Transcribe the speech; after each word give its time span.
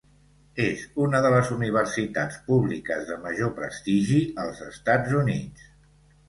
És 0.63 0.85
una 1.07 1.19
de 1.25 1.29
les 1.33 1.51
universitats 1.55 2.39
públiques 2.47 3.05
de 3.11 3.19
major 3.27 3.53
prestigi 3.61 4.19
als 4.45 4.65
Estats 4.71 5.15
Units. 5.21 5.71